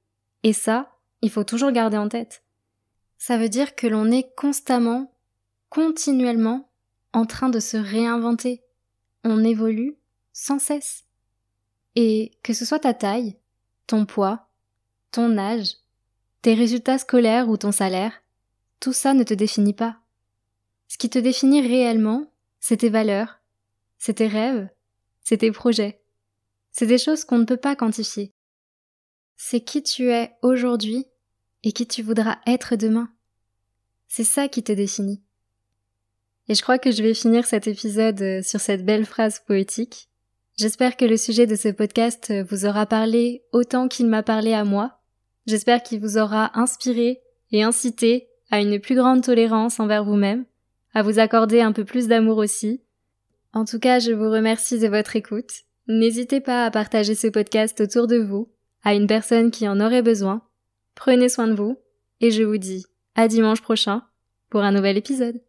Et 0.42 0.52
ça, 0.52 0.96
il 1.22 1.30
faut 1.30 1.44
toujours 1.44 1.72
garder 1.72 1.98
en 1.98 2.08
tête. 2.08 2.42
Ça 3.18 3.36
veut 3.36 3.50
dire 3.50 3.74
que 3.74 3.86
l'on 3.86 4.10
est 4.10 4.34
constamment, 4.34 5.12
continuellement, 5.68 6.70
en 7.12 7.26
train 7.26 7.50
de 7.50 7.60
se 7.60 7.76
réinventer. 7.76 8.62
On 9.24 9.44
évolue 9.44 9.96
sans 10.32 10.58
cesse. 10.58 11.04
Et 11.96 12.32
que 12.42 12.54
ce 12.54 12.64
soit 12.64 12.80
ta 12.80 12.94
taille, 12.94 13.36
ton 13.86 14.06
poids, 14.06 14.48
ton 15.10 15.36
âge, 15.36 15.76
tes 16.40 16.54
résultats 16.54 16.98
scolaires 16.98 17.48
ou 17.48 17.56
ton 17.56 17.72
salaire, 17.72 18.22
tout 18.78 18.94
ça 18.94 19.12
ne 19.12 19.24
te 19.24 19.34
définit 19.34 19.74
pas. 19.74 19.98
Ce 20.90 20.98
qui 20.98 21.08
te 21.08 21.20
définit 21.20 21.60
réellement, 21.60 22.32
c'est 22.58 22.78
tes 22.78 22.88
valeurs, 22.88 23.38
c'est 23.96 24.14
tes 24.14 24.26
rêves, 24.26 24.68
c'est 25.22 25.36
tes 25.36 25.52
projets. 25.52 26.02
C'est 26.72 26.86
des 26.86 26.98
choses 26.98 27.24
qu'on 27.24 27.38
ne 27.38 27.44
peut 27.44 27.56
pas 27.56 27.76
quantifier. 27.76 28.34
C'est 29.36 29.60
qui 29.60 29.84
tu 29.84 30.10
es 30.10 30.32
aujourd'hui 30.42 31.06
et 31.62 31.70
qui 31.70 31.86
tu 31.86 32.02
voudras 32.02 32.38
être 32.44 32.74
demain. 32.74 33.08
C'est 34.08 34.24
ça 34.24 34.48
qui 34.48 34.64
te 34.64 34.72
définit. 34.72 35.22
Et 36.48 36.56
je 36.56 36.62
crois 36.62 36.80
que 36.80 36.90
je 36.90 37.04
vais 37.04 37.14
finir 37.14 37.46
cet 37.46 37.68
épisode 37.68 38.20
euh, 38.20 38.42
sur 38.42 38.58
cette 38.60 38.84
belle 38.84 39.06
phrase 39.06 39.38
poétique. 39.46 40.08
J'espère 40.56 40.96
que 40.96 41.04
le 41.04 41.16
sujet 41.16 41.46
de 41.46 41.54
ce 41.54 41.68
podcast 41.68 42.32
euh, 42.32 42.42
vous 42.42 42.66
aura 42.66 42.86
parlé 42.86 43.44
autant 43.52 43.86
qu'il 43.86 44.08
m'a 44.08 44.24
parlé 44.24 44.54
à 44.54 44.64
moi. 44.64 44.98
J'espère 45.46 45.84
qu'il 45.84 46.00
vous 46.00 46.18
aura 46.18 46.58
inspiré 46.58 47.20
et 47.52 47.62
incité 47.62 48.28
à 48.50 48.60
une 48.60 48.80
plus 48.80 48.96
grande 48.96 49.22
tolérance 49.22 49.78
envers 49.78 50.04
vous-même, 50.04 50.46
à 50.94 51.02
vous 51.02 51.18
accorder 51.18 51.60
un 51.60 51.72
peu 51.72 51.84
plus 51.84 52.08
d'amour 52.08 52.38
aussi. 52.38 52.82
En 53.52 53.64
tout 53.64 53.78
cas, 53.78 53.98
je 53.98 54.12
vous 54.12 54.30
remercie 54.30 54.78
de 54.78 54.88
votre 54.88 55.16
écoute. 55.16 55.50
N'hésitez 55.88 56.40
pas 56.40 56.64
à 56.64 56.70
partager 56.70 57.14
ce 57.14 57.26
podcast 57.26 57.80
autour 57.80 58.06
de 58.06 58.18
vous, 58.18 58.48
à 58.84 58.94
une 58.94 59.06
personne 59.06 59.50
qui 59.50 59.68
en 59.68 59.80
aurait 59.80 60.02
besoin. 60.02 60.42
Prenez 60.94 61.28
soin 61.28 61.48
de 61.48 61.54
vous, 61.54 61.78
et 62.20 62.30
je 62.30 62.42
vous 62.42 62.58
dis 62.58 62.86
à 63.14 63.28
dimanche 63.28 63.62
prochain 63.62 64.02
pour 64.50 64.62
un 64.62 64.72
nouvel 64.72 64.96
épisode. 64.96 65.40